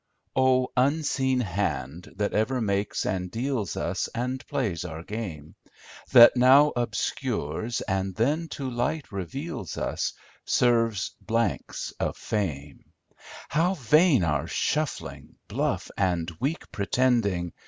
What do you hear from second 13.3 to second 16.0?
How vain our shuffling, bluff